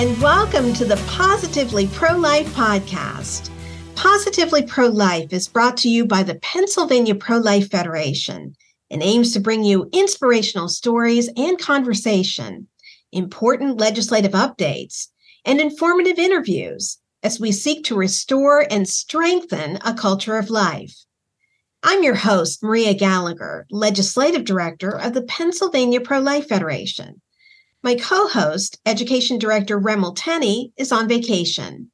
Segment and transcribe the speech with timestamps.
[0.00, 3.50] and welcome to the Positively Pro Life podcast.
[3.96, 8.56] Positively Pro Life is brought to you by the Pennsylvania Pro Life Federation
[8.90, 12.66] and aims to bring you inspirational stories and conversation,
[13.12, 15.08] important legislative updates,
[15.44, 20.96] and informative interviews as we seek to restore and strengthen a culture of life.
[21.82, 27.20] I'm your host, Maria Gallagher, Legislative Director of the Pennsylvania Pro Life Federation.
[27.82, 31.90] My co host, Education Director Remel Tenney, is on vacation.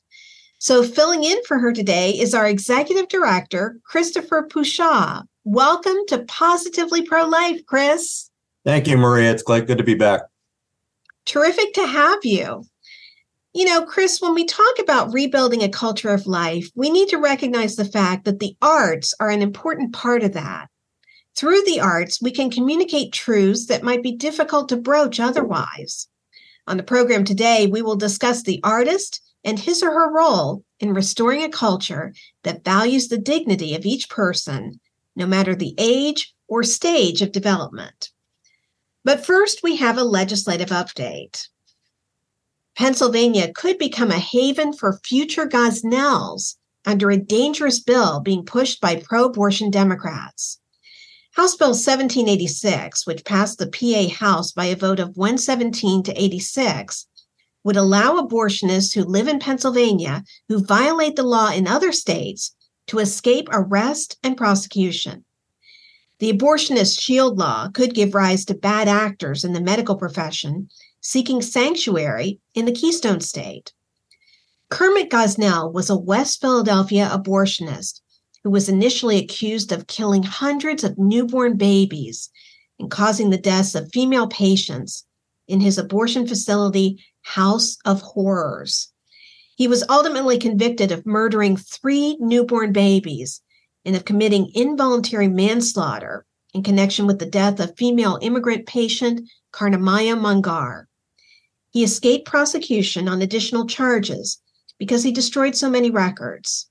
[0.59, 5.22] So, filling in for her today is our Executive Director, Christopher Pushaw.
[5.45, 8.30] Welcome to Positively Pro Life, Chris.
[8.64, 9.30] Thank you, Maria.
[9.30, 10.22] It's glad good to be back.
[11.24, 12.64] Terrific to have you.
[13.54, 17.18] You know, Chris, when we talk about rebuilding a culture of life, we need to
[17.18, 20.66] recognize the fact that the arts are an important part of that.
[21.37, 26.09] Through the arts, we can communicate truths that might be difficult to broach otherwise.
[26.66, 30.95] On the program today, we will discuss the artist and his or her role in
[30.95, 34.80] restoring a culture that values the dignity of each person,
[35.15, 38.10] no matter the age or stage of development.
[39.04, 41.48] But first, we have a legislative update.
[42.76, 46.56] Pennsylvania could become a haven for future Gosnells
[46.87, 50.60] under a dangerous bill being pushed by pro abortion Democrats.
[51.37, 57.06] House Bill 1786, which passed the PA House by a vote of 117 to 86,
[57.62, 62.54] would allow abortionists who live in Pennsylvania who violate the law in other states
[62.87, 65.26] to escape arrest and prosecution.
[66.20, 70.71] The abortionist shield law could give rise to bad actors in the medical profession
[71.03, 73.75] seeking sanctuary in the Keystone State.
[74.71, 78.00] Kermit Gosnell was a West Philadelphia abortionist
[78.47, 82.31] who was initially accused of killing hundreds of newborn babies
[82.79, 85.05] and causing the deaths of female patients
[85.49, 88.93] in his abortion facility, House of Horrors.
[89.56, 93.43] He was ultimately convicted of murdering three newborn babies
[93.85, 96.25] and of committing involuntary manslaughter
[96.55, 100.87] in connection with the death of female immigrant patient Karnamaya Mongar.
[101.73, 104.41] He escaped prosecution on additional charges
[104.79, 106.69] because he destroyed so many records.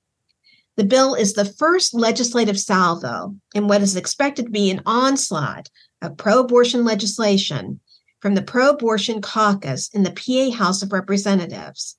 [0.78, 5.70] The bill is the first legislative salvo in what is expected to be an onslaught
[6.02, 7.80] of pro abortion legislation
[8.20, 11.98] from the pro abortion caucus in the PA House of Representatives.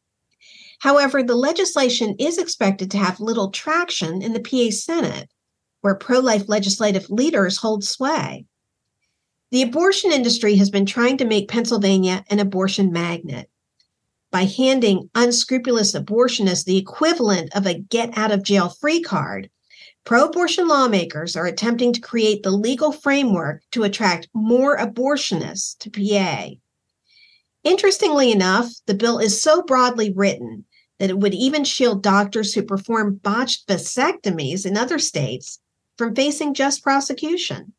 [0.81, 5.31] However, the legislation is expected to have little traction in the PA Senate,
[5.81, 8.44] where pro life legislative leaders hold sway.
[9.53, 13.48] The abortion industry has been trying to make Pennsylvania an abortion magnet
[14.36, 19.48] by handing unscrupulous abortionists the equivalent of a get out of jail free card,
[20.04, 25.88] pro abortion lawmakers are attempting to create the legal framework to attract more abortionists to
[25.88, 26.50] PA.
[27.64, 30.66] Interestingly enough, the bill is so broadly written
[30.98, 35.60] that it would even shield doctors who perform botched vasectomies in other states
[35.97, 37.72] from facing just prosecution.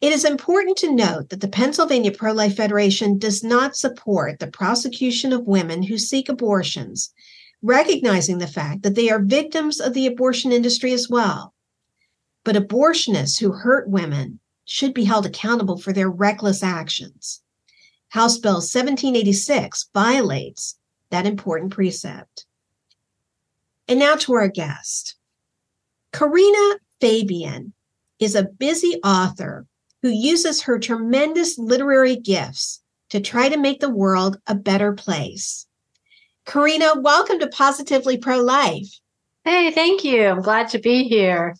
[0.00, 4.46] It is important to note that the Pennsylvania Pro Life Federation does not support the
[4.46, 7.12] prosecution of women who seek abortions,
[7.60, 11.52] recognizing the fact that they are victims of the abortion industry as well.
[12.44, 17.42] But abortionists who hurt women should be held accountable for their reckless actions.
[18.08, 20.78] House Bill 1786 violates
[21.10, 22.46] that important precept.
[23.86, 25.16] And now to our guest.
[26.12, 27.74] Karina Fabian
[28.18, 29.66] is a busy author
[30.02, 35.66] who uses her tremendous literary gifts to try to make the world a better place.
[36.46, 38.88] Karina, welcome to Positively Pro Life.
[39.44, 40.26] Hey, thank you.
[40.26, 41.54] I'm glad to be here.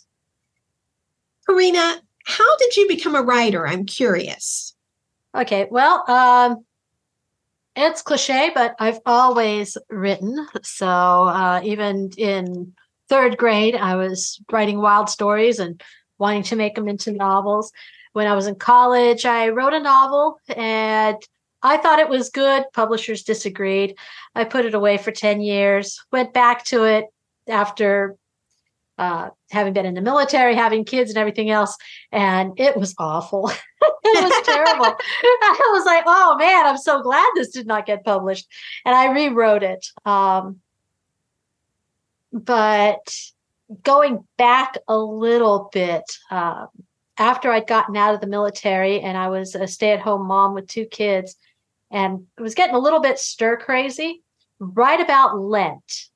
[1.47, 3.67] Karina, how did you become a writer?
[3.67, 4.75] I'm curious.
[5.34, 6.65] Okay, well, um,
[7.77, 10.47] it's cliche, but I've always written.
[10.63, 12.72] So uh, even in
[13.09, 15.81] third grade, I was writing wild stories and
[16.19, 17.72] wanting to make them into novels
[18.12, 21.16] when I was in college, I wrote a novel and
[21.62, 22.65] I thought it was good.
[22.72, 23.97] Publishers disagreed.
[24.34, 27.07] I put it away for 10 years, went back to it
[27.48, 28.16] after
[28.98, 31.77] uh, having been in the military, having kids and everything else.
[32.12, 33.51] And it was awful.
[33.83, 34.84] it was terrible.
[35.22, 38.47] I was like, oh man, I'm so glad this did not get published.
[38.84, 39.86] And I rewrote it.
[40.04, 40.60] Um,
[42.33, 43.16] but
[43.83, 46.68] going back a little bit, um,
[47.18, 50.54] after I'd gotten out of the military and I was a stay at home mom
[50.54, 51.36] with two kids
[51.91, 54.22] and it was getting a little bit stir crazy
[54.59, 56.09] right about Lent.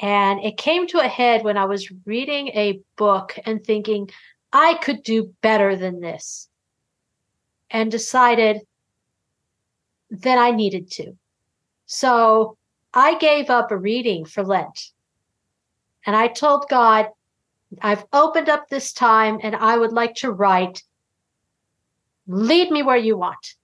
[0.00, 4.10] And it came to a head when I was reading a book and thinking,
[4.52, 6.48] I could do better than this.
[7.70, 8.60] And decided
[10.10, 11.16] that I needed to.
[11.86, 12.58] So
[12.92, 14.92] I gave up a reading for Lent.
[16.04, 17.08] And I told God,
[17.80, 20.82] I've opened up this time and I would like to write.
[22.26, 23.54] Lead me where you want.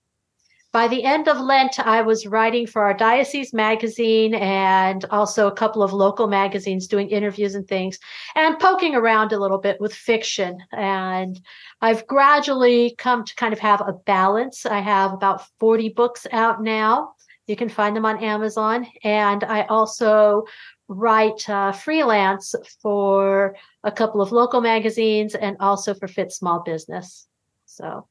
[0.72, 5.54] By the end of Lent, I was writing for our diocese magazine and also a
[5.54, 7.98] couple of local magazines doing interviews and things
[8.34, 10.56] and poking around a little bit with fiction.
[10.72, 11.38] And
[11.82, 14.64] I've gradually come to kind of have a balance.
[14.64, 17.16] I have about 40 books out now.
[17.46, 18.86] You can find them on Amazon.
[19.04, 20.44] And I also
[20.88, 27.26] write uh, freelance for a couple of local magazines and also for Fit Small Business.
[27.66, 28.06] So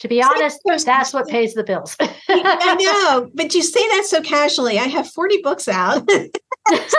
[0.00, 1.96] to be honest, that's what pays the bills.
[2.00, 4.78] I know, but you say that so casually.
[4.78, 6.04] I have 40 books out.
[6.08, 6.94] it's,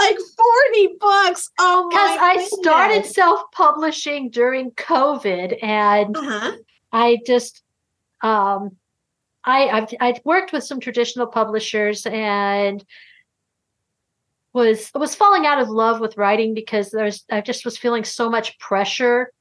[0.00, 1.50] like, 40 books.
[1.60, 6.52] Oh my Because I started self-publishing during COVID and uh-huh.
[6.92, 7.62] I just
[8.22, 8.76] um
[9.44, 12.84] I I've I'd worked with some traditional publishers and
[14.58, 18.28] was was falling out of love with writing because there's I just was feeling so
[18.28, 19.32] much pressure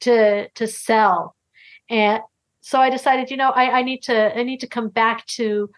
[0.00, 1.36] to to sell
[1.90, 2.22] and
[2.60, 5.70] so I decided, you know, I, I need to I need to come back to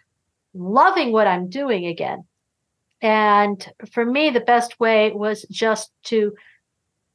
[0.54, 2.24] loving what I'm doing again.
[3.02, 6.34] And for me, the best way was just to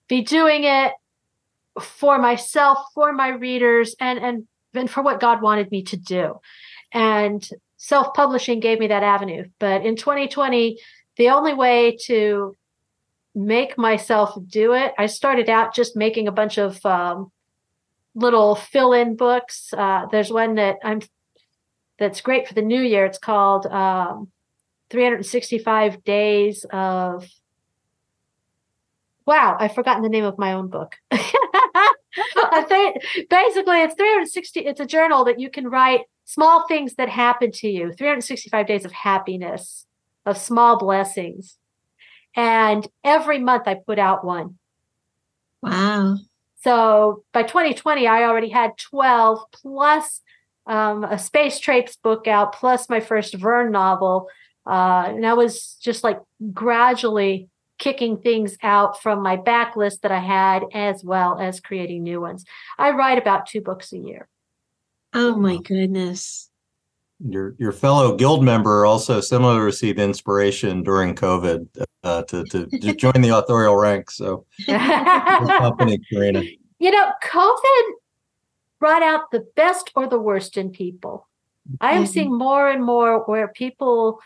[0.10, 0.92] be doing it
[1.80, 6.40] for myself, for my readers, and and and for what God wanted me to do.
[6.92, 9.46] And self-publishing gave me that avenue.
[9.58, 10.78] But in 2020,
[11.18, 12.56] the only way to
[13.34, 17.32] make myself do it, I started out just making a bunch of um,
[18.16, 19.74] little fill-in books.
[19.74, 21.02] Uh, there's one that I'm
[21.98, 23.06] that's great for the new year.
[23.06, 24.30] It's called um,
[24.90, 27.28] 365 Days of.
[29.26, 30.96] Wow, I've forgotten the name of my own book.
[31.12, 31.30] Basically
[33.30, 34.60] it's 360.
[34.62, 37.94] It's a journal that you can write small things that happen to you.
[37.94, 39.86] 365 days of happiness,
[40.26, 41.58] of small blessings,
[42.36, 44.58] and every month I put out one.
[45.62, 46.18] Wow.
[46.64, 50.22] So by 2020, I already had 12 plus
[50.68, 54.28] um, a Space Traipse book out, plus my first Vern novel.
[54.66, 56.20] Uh, and I was just like
[56.54, 62.22] gradually kicking things out from my backlist that I had, as well as creating new
[62.22, 62.46] ones.
[62.78, 64.28] I write about two books a year.
[65.14, 66.51] Oh my goodness.
[67.24, 71.68] Your your fellow guild member also similarly received inspiration during COVID
[72.04, 74.16] uh, to, to, to join the authorial ranks.
[74.18, 76.44] So, company, Karina.
[76.80, 77.92] You know, COVID
[78.80, 81.28] brought out the best or the worst in people.
[81.80, 82.12] I am mm-hmm.
[82.12, 84.20] seeing more and more where people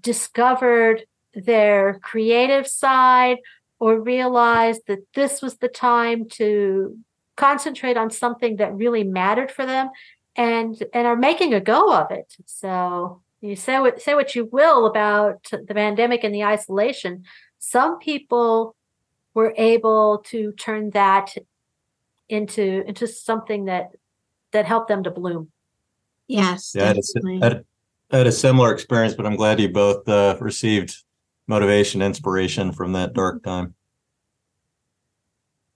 [0.00, 1.04] discovered
[1.34, 3.38] their creative side
[3.80, 6.98] or realized that this was the time to
[7.36, 9.88] concentrate on something that really mattered for them
[10.36, 12.34] and and are making a go of it.
[12.46, 17.24] So you say what say what you will about the pandemic and the isolation.
[17.58, 18.74] Some people
[19.34, 21.34] were able to turn that
[22.28, 23.90] into into something that
[24.52, 25.50] that helped them to bloom.
[26.28, 27.64] Yes yeah I had, a, I, had,
[28.10, 30.96] had, a similar experience but i'm glad you both uh, received
[31.46, 33.74] motivation inspiration from that dark time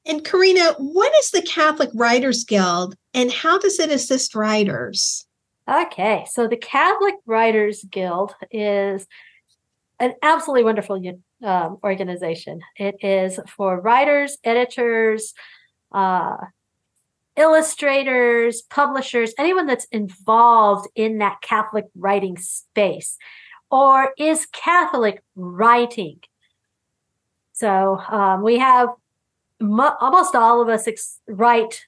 [0.06, 5.26] and karina what is the catholic writers guild and how does it assist writers
[5.68, 9.04] Okay, so the Catholic Writers Guild is
[9.98, 11.02] an absolutely wonderful
[11.42, 12.60] um, organization.
[12.76, 15.34] It is for writers, editors,
[15.90, 16.36] uh,
[17.36, 23.18] illustrators, publishers, anyone that's involved in that Catholic writing space
[23.68, 26.20] or is Catholic writing.
[27.54, 28.90] So um, we have
[29.60, 31.86] mo- almost all of us ex- write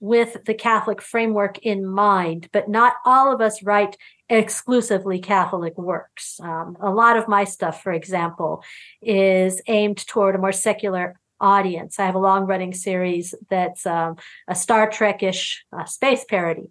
[0.00, 3.96] with the Catholic framework in mind, but not all of us write
[4.28, 6.38] exclusively Catholic works.
[6.40, 8.62] Um, a lot of my stuff, for example,
[9.02, 11.98] is aimed toward a more secular audience.
[11.98, 16.70] I have a long running series that's um, a Star Trek ish uh, space parody.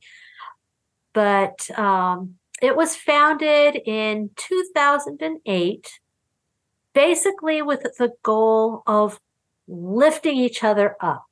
[1.14, 6.00] But um, it was founded in 2008,
[6.94, 9.20] basically with the goal of
[9.68, 11.28] lifting each other up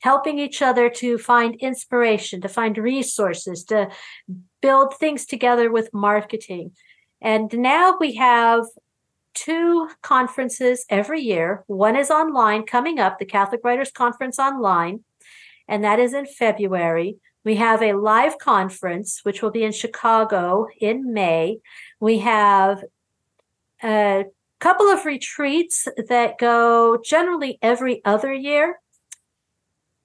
[0.00, 3.88] helping each other to find inspiration, to find resources, to
[4.60, 6.72] build things together with marketing.
[7.20, 8.64] And now we have
[9.34, 11.64] two conferences every year.
[11.66, 15.04] One is online coming up, the Catholic Writers Conference online,
[15.68, 17.16] and that is in February.
[17.44, 21.60] We have a live conference, which will be in Chicago in May.
[22.00, 22.82] We have
[23.82, 24.24] a
[24.60, 28.78] couple of retreats that go generally every other year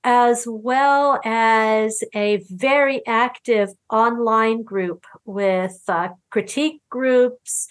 [0.06, 7.68] as well as a very active online group with uh, critique groups,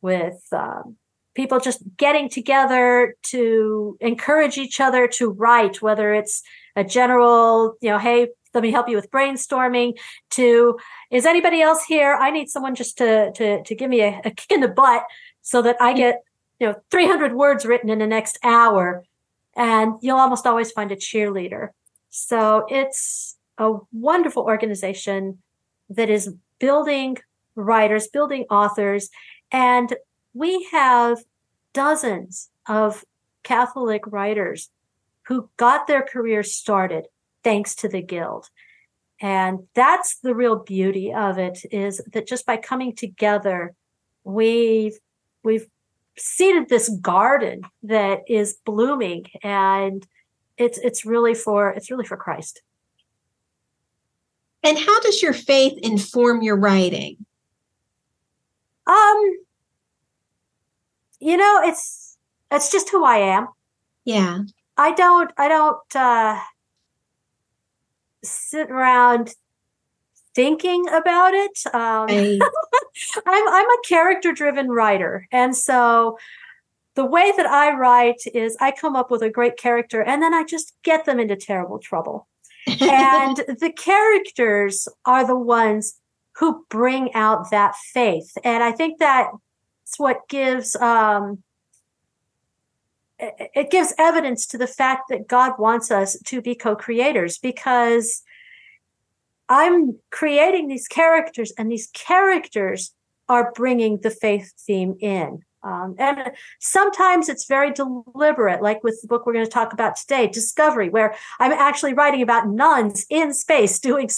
[0.00, 0.96] with um,
[1.34, 6.42] people just getting together to encourage each other to write, whether it's
[6.74, 9.98] a general, you know, hey, let me help you with brainstorming
[10.30, 10.78] to
[11.10, 12.14] is anybody else here?
[12.14, 15.04] I need someone just to to, to give me a, a kick in the butt
[15.44, 16.22] so that i get
[16.60, 19.04] you know 300 words written in the next hour.
[19.56, 21.70] And you'll almost always find a cheerleader.
[22.08, 25.38] So it's a wonderful organization
[25.90, 27.18] that is building
[27.54, 29.10] writers building authors
[29.50, 29.94] and
[30.32, 31.18] we have
[31.74, 33.04] dozens of
[33.42, 34.70] catholic writers
[35.26, 37.06] who got their careers started
[37.44, 38.48] thanks to the guild.
[39.20, 43.74] And that's the real beauty of it is that just by coming together,
[44.24, 44.98] we've
[45.44, 45.66] we've
[46.18, 50.06] seeded this garden that is blooming and
[50.58, 52.62] it's it's really for it's really for Christ.
[54.64, 57.24] And how does your faith inform your writing?
[58.86, 59.36] Um
[61.20, 62.18] you know, it's
[62.50, 63.46] it's just who I am.
[64.04, 64.40] Yeah.
[64.76, 66.40] I don't I don't uh
[68.22, 69.34] sit around
[70.34, 71.58] thinking about it.
[71.72, 72.08] Um,
[73.26, 76.18] I'm I'm a character driven writer, and so
[76.94, 80.34] the way that I write is I come up with a great character, and then
[80.34, 82.28] I just get them into terrible trouble.
[82.66, 85.98] and the characters are the ones
[86.36, 89.38] who bring out that faith, and I think that's
[89.98, 91.42] what gives um,
[93.22, 98.22] it gives evidence to the fact that God wants us to be co-creators because
[99.48, 102.94] I'm creating these characters and these characters
[103.28, 105.42] are bringing the faith theme in.
[105.62, 109.94] Um, and sometimes it's very deliberate, like with the book we're going to talk about
[109.94, 114.10] today, Discovery, where I'm actually writing about nuns in space doing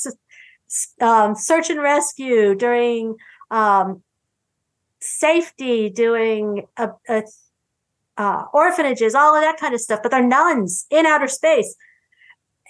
[1.01, 3.17] um, search and rescue, during
[3.51, 4.03] um,
[5.01, 7.25] safety, doing a, a
[8.17, 11.75] uh, orphanages, all of that kind of stuff, but they're nuns in outer space.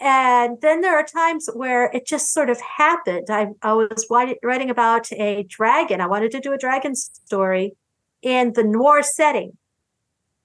[0.00, 3.28] And then there are times where it just sort of happened.
[3.30, 6.00] I, I was writing about a dragon.
[6.00, 7.76] I wanted to do a dragon story
[8.22, 9.56] in the noir setting.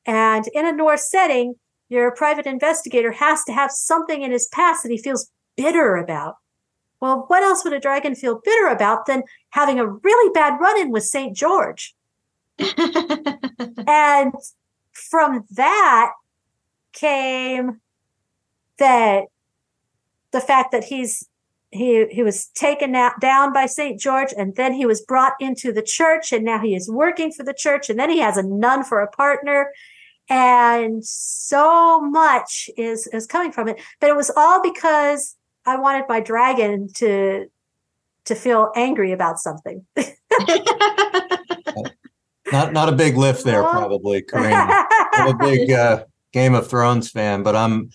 [0.05, 1.55] And in a noir setting,
[1.89, 6.35] your private investigator has to have something in his past that he feels bitter about.
[7.01, 10.79] Well, what else would a dragon feel bitter about than having a really bad run
[10.79, 11.35] in with St.
[11.35, 11.95] George?
[13.87, 14.33] and
[14.93, 16.12] from that
[16.93, 17.79] came
[18.77, 19.25] that
[20.31, 21.27] the fact that he's
[21.72, 24.00] he he was taken out, down by St.
[24.00, 27.43] George and then he was brought into the church and now he is working for
[27.43, 29.72] the church and then he has a nun for a partner
[30.29, 36.05] and so much is is coming from it but it was all because I wanted
[36.10, 37.46] my dragon to
[38.25, 39.86] to feel angry about something
[42.51, 44.69] Not not a big lift there, probably, Corinne.
[45.13, 47.89] I'm a big uh, Game of Thrones fan, but I'm,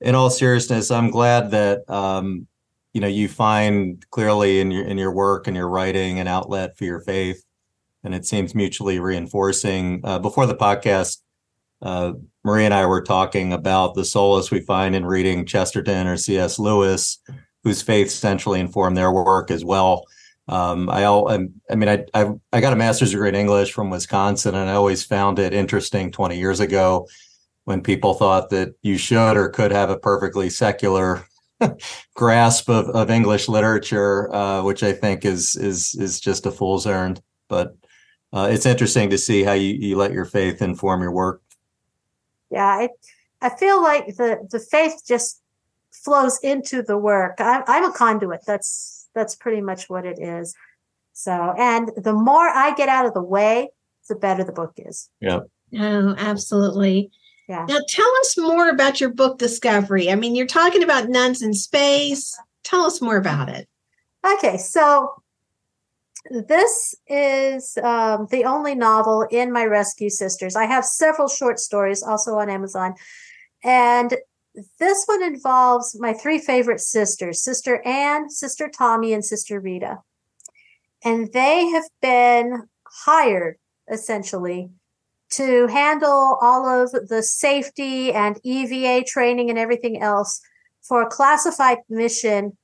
[0.00, 2.46] in all seriousness, I'm glad that um,
[2.92, 6.76] you know you find clearly in your in your work and your writing an outlet
[6.76, 7.44] for your faith,
[8.04, 10.00] and it seems mutually reinforcing.
[10.04, 11.18] Uh, before the podcast,
[11.82, 12.12] uh,
[12.44, 16.58] Marie and I were talking about the solace we find in reading Chesterton or C.S.
[16.58, 17.18] Lewis,
[17.64, 20.06] whose faith centrally informed their work as well.
[20.50, 24.56] Um, I, I mean, I, I, I got a master's degree in English from Wisconsin,
[24.56, 27.06] and I always found it interesting 20 years ago
[27.64, 31.24] when people thought that you should or could have a perfectly secular
[32.14, 36.84] grasp of, of English literature, uh, which I think is is is just a fool's
[36.84, 37.22] errand.
[37.48, 37.76] But
[38.32, 41.42] uh, it's interesting to see how you, you let your faith inform your work.
[42.50, 42.90] Yeah, it,
[43.40, 45.40] I feel like the the faith just
[45.92, 47.36] flows into the work.
[47.38, 48.40] I'm, I'm a conduit.
[48.46, 50.54] That's that's pretty much what it is.
[51.12, 53.70] So, and the more I get out of the way,
[54.08, 55.08] the better the book is.
[55.20, 55.40] Yeah.
[55.78, 57.10] Oh, absolutely.
[57.48, 57.64] Yeah.
[57.68, 60.10] Now, tell us more about your book, Discovery.
[60.10, 62.38] I mean, you're talking about nuns in space.
[62.64, 63.68] Tell us more about it.
[64.24, 65.22] Okay, so
[66.30, 70.54] this is um, the only novel in my Rescue Sisters.
[70.54, 72.94] I have several short stories also on Amazon.
[73.64, 74.16] And
[74.78, 79.98] this one involves my three favorite sisters Sister Anne, Sister Tommy, and Sister Rita.
[81.04, 83.56] And they have been hired
[83.90, 84.70] essentially
[85.30, 90.40] to handle all of the safety and EVA training and everything else
[90.82, 92.56] for a classified mission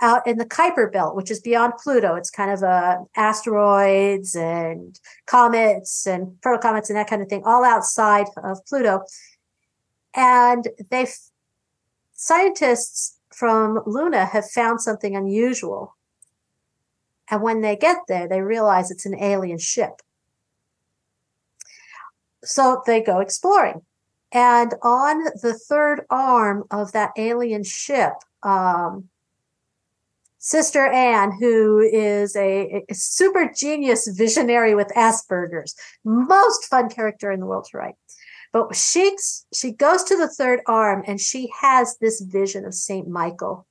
[0.00, 2.14] out in the Kuiper Belt, which is beyond Pluto.
[2.14, 7.64] It's kind of uh, asteroids and comets and protocomets and that kind of thing, all
[7.64, 9.02] outside of Pluto.
[10.14, 11.06] And they
[12.22, 15.96] scientists from Luna have found something unusual.
[17.28, 20.02] And when they get there, they realize it's an alien ship.
[22.44, 23.82] So they go exploring.
[24.30, 28.12] And on the third arm of that alien ship,
[28.44, 29.08] um,
[30.38, 35.74] Sister Anne, who is a, a, super genius visionary with Asperger's,
[36.04, 37.94] most fun character in the world to write.
[38.52, 39.16] But she
[39.52, 43.66] she goes to the third arm and she has this vision of Saint Michael.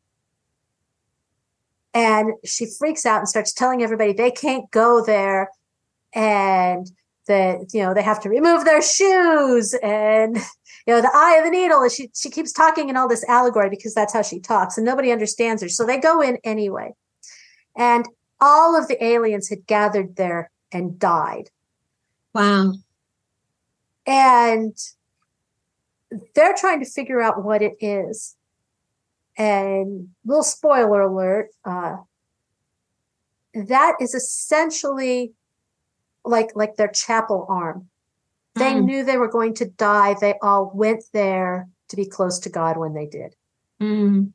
[1.93, 5.51] And she freaks out and starts telling everybody they can't go there.
[6.13, 6.91] And
[7.27, 10.35] that you know they have to remove their shoes and
[10.87, 11.81] you know the eye of the needle.
[11.81, 14.85] And she she keeps talking in all this allegory because that's how she talks and
[14.85, 15.69] nobody understands her.
[15.69, 16.95] So they go in anyway.
[17.77, 18.07] And
[18.39, 21.51] all of the aliens had gathered there and died.
[22.33, 22.73] Wow
[24.05, 24.75] and
[26.35, 28.35] they're trying to figure out what it is
[29.37, 31.97] and little spoiler alert uh,
[33.53, 35.33] that is essentially
[36.23, 37.87] like like their chapel arm.
[38.55, 38.83] They mm.
[38.83, 40.15] knew they were going to die.
[40.19, 43.35] They all went there to be close to God when they did.
[43.81, 44.31] Mm.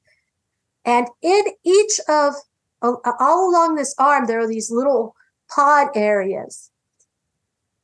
[0.85, 2.35] And in each of
[2.83, 5.15] all along this arm, there are these little
[5.55, 6.71] pod areas.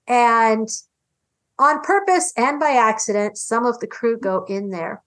[0.07, 0.69] And
[1.59, 5.03] on purpose and by accident, some of the crew go in there.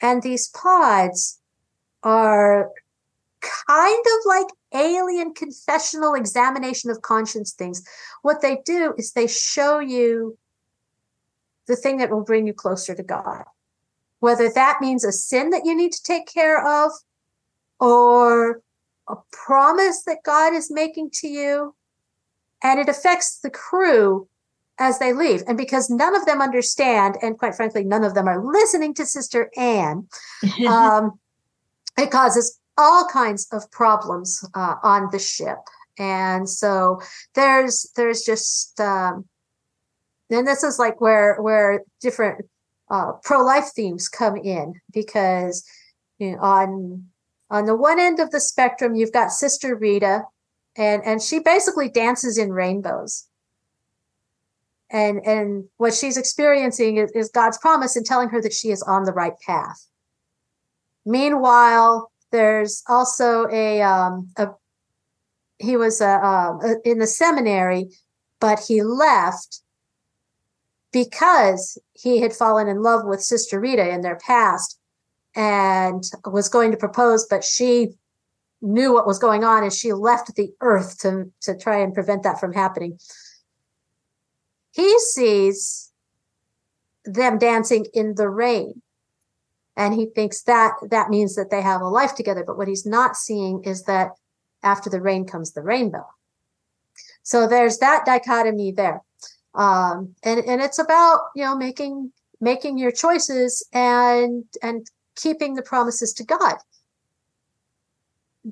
[0.00, 1.40] And these pods
[2.02, 2.70] are
[3.40, 7.82] kind of like alien confessional examination of conscience things.
[8.22, 10.38] What they do is they show you
[11.66, 13.44] the thing that will bring you closer to God.
[14.18, 16.92] Whether that means a sin that you need to take care of
[17.78, 18.60] or
[19.08, 21.74] a promise that God is making to you.
[22.62, 24.28] And it affects the crew
[24.80, 25.42] as they leave.
[25.46, 29.06] And because none of them understand, and quite frankly, none of them are listening to
[29.06, 30.08] Sister Anne,
[30.66, 31.20] um,
[31.96, 35.58] it causes all kinds of problems uh, on the ship
[36.00, 37.00] and so
[37.34, 39.26] there's there's just um
[40.30, 42.46] and this is like where where different
[42.90, 45.64] uh, pro-life themes come in because
[46.18, 47.04] you know, on
[47.50, 50.22] on the one end of the spectrum you've got sister rita
[50.76, 53.26] and and she basically dances in rainbows
[54.90, 58.82] and and what she's experiencing is, is god's promise and telling her that she is
[58.82, 59.86] on the right path
[61.04, 64.48] meanwhile there's also a, um, a
[65.58, 67.90] he was a, um, a, in the seminary,
[68.40, 69.60] but he left
[70.92, 74.78] because he had fallen in love with Sister Rita in their past
[75.36, 77.90] and was going to propose, but she
[78.62, 82.22] knew what was going on and she left the earth to, to try and prevent
[82.22, 82.98] that from happening.
[84.72, 85.90] He sees
[87.04, 88.82] them dancing in the rain.
[89.76, 92.44] And he thinks that that means that they have a life together.
[92.46, 94.10] But what he's not seeing is that
[94.62, 96.06] after the rain comes the rainbow.
[97.22, 99.00] So there's that dichotomy there.
[99.54, 105.62] Um, and and it's about you know making making your choices and and keeping the
[105.62, 106.56] promises to god.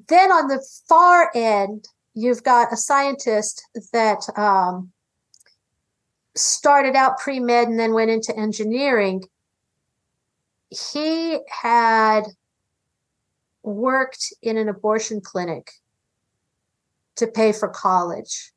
[0.08, 4.90] Then on the far end you've got a scientist that um,
[6.38, 9.22] started out pre-med and then went into engineering
[10.70, 12.24] he had
[13.62, 15.72] worked in an abortion clinic
[17.16, 18.52] to pay for college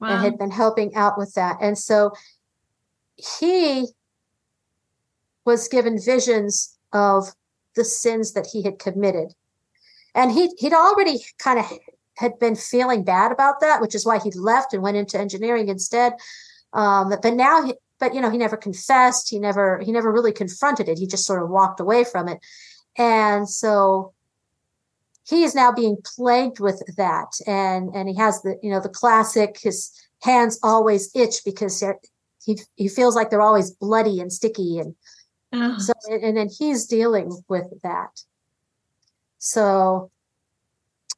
[0.00, 0.08] wow.
[0.08, 1.56] and had been helping out with that.
[1.60, 2.12] And so
[3.16, 3.88] he
[5.44, 7.32] was given visions of
[7.74, 9.34] the sins that he had committed.
[10.14, 11.70] And he he'd already kind of
[12.16, 15.68] had been feeling bad about that, which is why he left and went into engineering
[15.68, 16.14] instead.
[16.72, 19.30] Um, but now he, but you know he never confessed.
[19.30, 20.98] He never he never really confronted it.
[20.98, 22.38] He just sort of walked away from it.
[22.98, 24.14] And so
[25.26, 27.32] he is now being plagued with that.
[27.46, 31.82] And and he has the you know the classic his hands always itch because
[32.44, 34.94] he he feels like they're always bloody and sticky and
[35.52, 35.78] oh.
[35.78, 38.20] so and then he's dealing with that.
[39.38, 40.10] So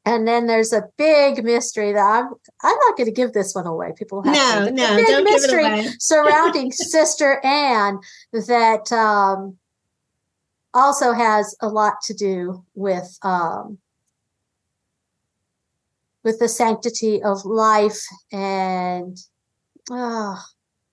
[0.05, 2.25] and then there's a big mystery that I'm
[2.63, 3.93] I'm not going to give this one away.
[3.97, 4.71] People have no, to.
[4.71, 5.93] no, big don't mystery give it away.
[5.99, 7.99] surrounding Sister Anne
[8.31, 9.57] that um,
[10.73, 13.77] also has a lot to do with um,
[16.23, 19.17] with the sanctity of life and
[19.91, 20.41] oh,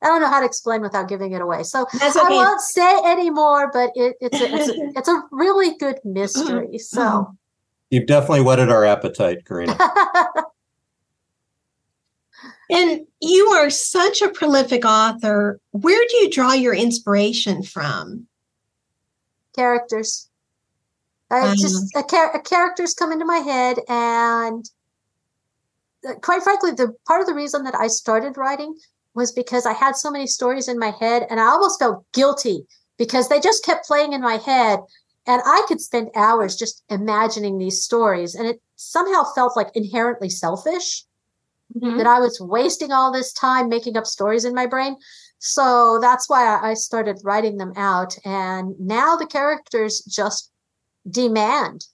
[0.02, 1.62] I don't know how to explain without giving it away.
[1.62, 1.98] So okay.
[2.04, 6.78] I won't say anymore, but it, it's, a, it's, a, it's a really good mystery.
[6.78, 7.36] So.
[7.90, 9.77] You've definitely whetted our appetite, Karina.
[12.70, 15.61] and you are such a prolific author.
[15.70, 18.27] Where do you draw your inspiration from?
[19.57, 20.29] characters.
[21.31, 24.70] I Um, just a, char- a characters come into my head, and
[26.09, 28.77] uh, quite frankly, the part of the reason that I started writing
[29.14, 32.64] was because I had so many stories in my head, and I almost felt guilty
[32.96, 34.79] because they just kept playing in my head,
[35.26, 40.28] and I could spend hours just imagining these stories, and it somehow felt like inherently
[40.28, 41.04] selfish
[41.74, 41.98] Mhm.
[41.98, 44.96] that I was wasting all this time making up stories in my brain.
[45.38, 48.16] So that's why I I started writing them out.
[48.24, 50.50] And now the characters just
[51.10, 51.86] demand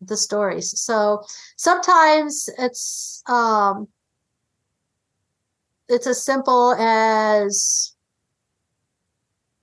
[0.00, 0.78] the stories.
[0.80, 1.22] So
[1.56, 3.88] sometimes it's um
[5.88, 7.91] it's as simple as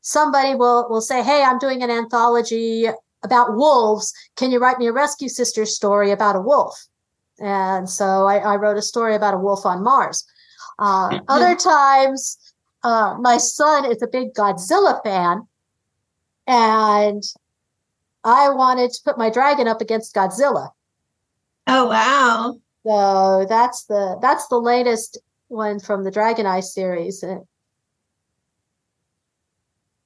[0.09, 2.87] somebody will will say, "Hey, I'm doing an anthology
[3.23, 4.13] about wolves.
[4.35, 6.87] Can you write me a Rescue Sisters story about a wolf?"
[7.39, 10.25] And so I, I wrote a story about a wolf on Mars.
[10.79, 12.37] Uh, other times,
[12.83, 15.47] uh, my son is a big Godzilla fan,
[16.47, 17.23] and
[18.23, 20.71] I wanted to put my dragon up against Godzilla.
[21.67, 22.59] Oh wow.
[22.85, 25.19] So that's the that's the latest
[25.49, 27.23] one from the Dragon Eye series.
[27.23, 27.39] Uh,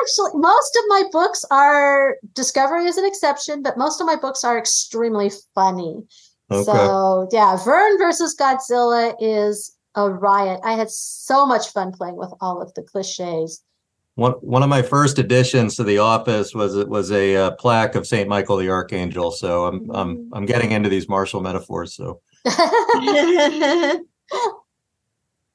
[0.00, 4.44] actually, most of my books are Discovery is an exception, but most of my books
[4.44, 6.02] are extremely funny.
[6.50, 6.64] Okay.
[6.64, 10.60] So yeah, Vern versus Godzilla is a riot.
[10.64, 13.62] I had so much fun playing with all of the cliches.
[14.14, 17.94] One one of my first additions to the office was it was a uh, plaque
[17.94, 19.30] of Saint Michael the Archangel.
[19.32, 21.94] So I'm I'm I'm getting into these martial metaphors.
[21.94, 22.20] So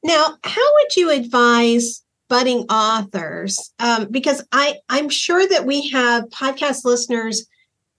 [0.04, 3.72] now, how would you advise budding authors?
[3.80, 7.46] Um, because I I'm sure that we have podcast listeners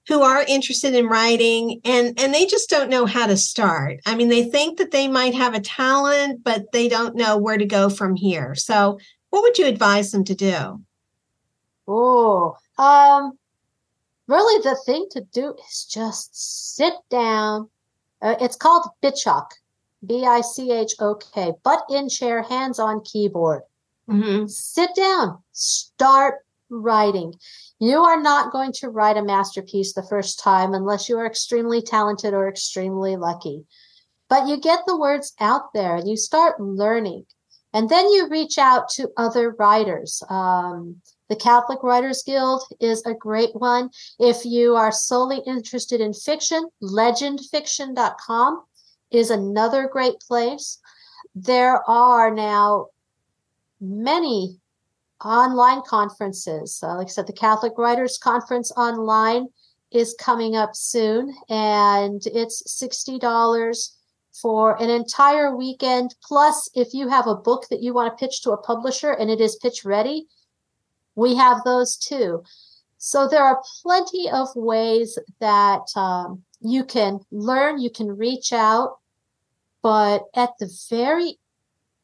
[0.07, 4.01] who are interested in writing and and they just don't know how to start.
[4.07, 7.59] I mean, they think that they might have a talent, but they don't know where
[7.59, 8.55] to go from here.
[8.55, 8.99] So,
[9.31, 10.83] what would you advise them to do?
[11.89, 13.39] Oh, um,
[14.27, 17.69] really, the thing to do is just sit down.
[18.23, 19.51] Uh, it's called BICHOK,
[20.07, 23.63] B I C H O K, butt in chair, hands on keyboard.
[24.09, 24.51] Mhm.
[24.51, 27.35] Sit down, start writing.
[27.79, 31.83] You are not going to write a masterpiece the first time unless you are extremely
[31.83, 33.67] talented or extremely lucky.
[34.29, 37.27] But you get the words out there and you start learning.
[37.73, 40.23] And then you reach out to other writers.
[40.31, 43.91] Um, the Catholic Writers Guild is a great one.
[44.19, 48.63] If you are solely interested in fiction, legendfiction.com
[49.15, 50.79] is another great place.
[51.35, 52.89] There are now
[53.81, 54.59] many
[55.25, 56.81] online conferences.
[56.83, 59.47] Uh, like I said, the Catholic Writers Conference online
[59.91, 63.91] is coming up soon, and it's $60
[64.43, 66.15] for an entire weekend.
[66.23, 69.31] Plus, if you have a book that you want to pitch to a publisher and
[69.31, 70.27] it is pitch ready,
[71.15, 72.43] we have those too.
[72.99, 78.97] So there are plenty of ways that um, you can learn, you can reach out,
[79.85, 81.39] but at the very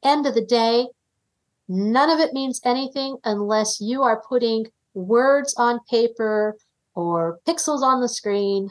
[0.04, 0.88] end of the day,
[1.66, 6.58] none of it means anything unless you are putting words on paper
[6.94, 8.68] or pixels on the screen.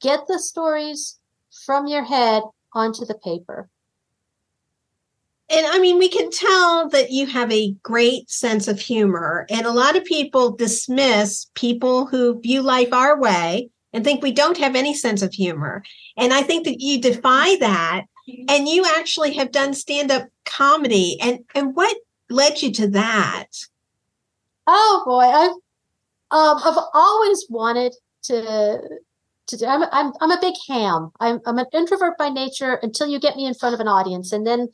[0.00, 1.18] Get the stories
[1.64, 3.68] from your head onto the paper.
[5.50, 9.44] And I mean, we can tell that you have a great sense of humor.
[9.50, 14.32] And a lot of people dismiss people who view life our way and think we
[14.32, 15.82] don't have any sense of humor.
[16.16, 18.04] And I think that you defy that.
[18.48, 21.16] And you actually have done stand up comedy.
[21.20, 21.96] And, and what
[22.28, 23.46] led you to that?
[24.66, 25.52] Oh boy, I've
[26.30, 27.94] um, I've always wanted
[28.24, 28.80] to
[29.46, 29.64] to do.
[29.64, 31.12] I'm I'm I'm a big ham.
[31.20, 34.32] I'm I'm an introvert by nature until you get me in front of an audience,
[34.32, 34.68] and then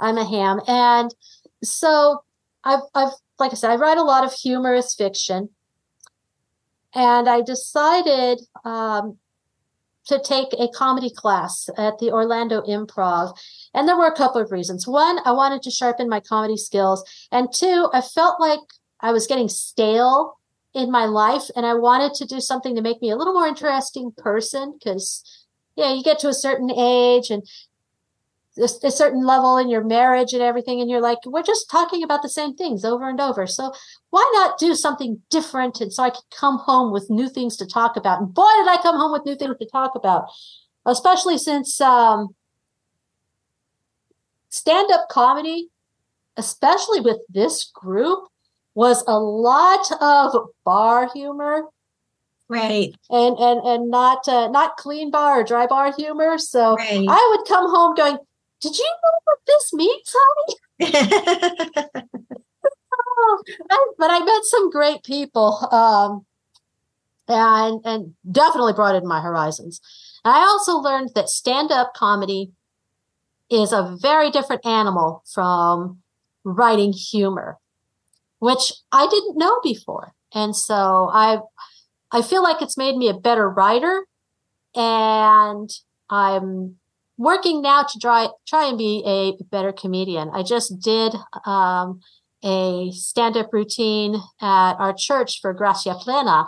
[0.00, 0.60] I'm a ham.
[0.66, 1.14] And
[1.62, 2.24] so
[2.64, 5.50] I've I've like I said, I write a lot of humorous fiction,
[6.96, 9.18] and I decided um,
[10.06, 13.36] to take a comedy class at the Orlando Improv.
[13.74, 14.88] And there were a couple of reasons.
[14.88, 18.60] One, I wanted to sharpen my comedy skills, and two, I felt like
[19.00, 20.38] I was getting stale
[20.74, 23.46] in my life and I wanted to do something to make me a little more
[23.46, 25.22] interesting person because
[25.74, 27.42] yeah, you get to a certain age and
[28.58, 32.02] a, a certain level in your marriage and everything and you're like we're just talking
[32.02, 33.46] about the same things over and over.
[33.46, 33.72] So
[34.10, 37.66] why not do something different and so I could come home with new things to
[37.66, 38.20] talk about.
[38.20, 40.28] And boy did I come home with new things to talk about.
[40.84, 42.28] Especially since um
[44.48, 45.68] stand-up comedy
[46.36, 48.28] especially with this group
[48.74, 51.64] was a lot of bar humor
[52.48, 52.94] Right.
[53.10, 56.38] and and and not uh, not clean bar or dry bar humor.
[56.38, 57.06] So Right.
[57.08, 58.18] I would come home going,
[58.60, 60.56] "Did you know what this means, honey?"
[63.70, 66.26] oh, but I met some great people, um,
[67.28, 69.80] and and definitely broadened my horizons.
[70.24, 72.52] I also learned that stand up comedy
[73.50, 76.02] is a very different animal from
[76.44, 77.58] writing humor,
[78.38, 80.14] which I didn't know before.
[80.32, 81.38] And so I
[82.10, 84.06] I feel like it's made me a better writer
[84.74, 85.70] and
[86.10, 86.76] I'm
[87.18, 90.30] working now to try try and be a better comedian.
[90.32, 92.00] I just did um,
[92.44, 96.46] a stand-up routine at our church for Gracia Plena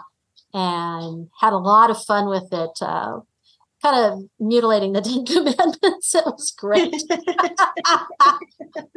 [0.55, 2.71] and had a lot of fun with it.
[2.81, 3.21] Uh,
[3.83, 6.15] kind of mutilating the Ten Commandments.
[6.15, 6.95] it was great.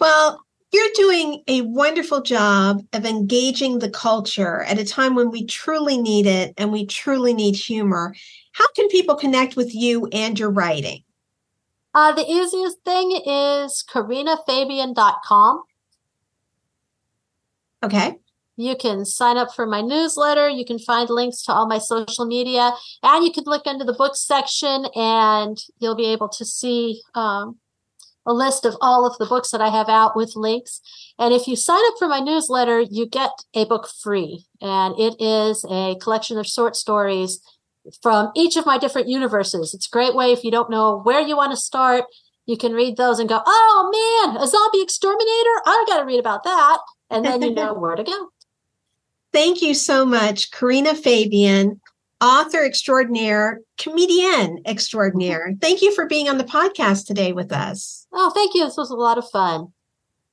[0.00, 5.44] well, you're doing a wonderful job of engaging the culture at a time when we
[5.44, 8.14] truly need it and we truly need humor.
[8.52, 11.04] How can people connect with you and your writing?
[11.92, 15.62] Uh, the easiest thing is karinafabian.com.
[17.82, 18.16] Okay.
[18.56, 20.48] You can sign up for my newsletter.
[20.48, 23.94] You can find links to all my social media, and you can look under the
[23.94, 27.56] books section, and you'll be able to see um,
[28.26, 30.82] a list of all of the books that I have out with links.
[31.18, 35.16] And if you sign up for my newsletter, you get a book free, and it
[35.18, 37.40] is a collection of short stories
[38.02, 39.74] from each of my different universes.
[39.74, 42.04] It's a great way if you don't know where you want to start.
[42.46, 45.62] You can read those and go, oh man, a zombie exterminator?
[45.66, 46.78] I got to read about that.
[47.08, 48.28] And then you know where to go.
[49.32, 51.80] Thank you so much, Karina Fabian,
[52.20, 55.48] author extraordinaire, comedian extraordinaire.
[55.48, 55.58] Mm-hmm.
[55.58, 58.06] Thank you for being on the podcast today with us.
[58.12, 58.64] Oh, thank you.
[58.64, 59.68] This was a lot of fun.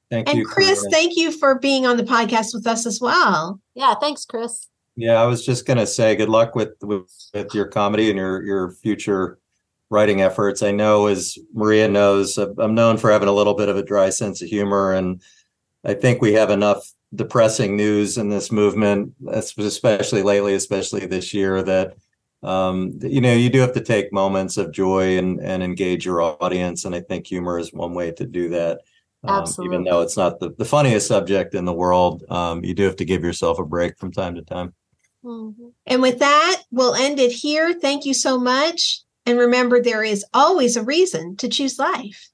[0.10, 0.45] Thank and you.
[0.45, 0.91] Chris, Karina.
[0.91, 3.60] thank you for being on the podcast with us as well.
[3.75, 4.67] Yeah, thanks, Chris.
[4.97, 8.43] Yeah, I was just gonna say good luck with, with with your comedy and your
[8.43, 9.38] your future
[9.91, 10.63] writing efforts.
[10.63, 14.10] I know, as Maria knows, I'm known for having a little bit of a dry
[14.10, 15.21] sense of humor, and
[15.86, 21.62] I think we have enough depressing news in this movement, especially lately, especially this year,
[21.62, 21.95] that
[22.41, 26.23] um, you know you do have to take moments of joy and and engage your
[26.23, 28.81] audience, and I think humor is one way to do that.
[29.23, 29.75] Um, Absolutely.
[29.75, 32.95] even though it's not the, the funniest subject in the world, um, you do have
[32.95, 34.73] to give yourself a break from time to time.
[35.27, 35.67] Mm-hmm.
[35.85, 37.73] And with that, we'll end it here.
[37.73, 39.01] Thank you so much.
[39.25, 42.29] And remember, there is always a reason to choose life.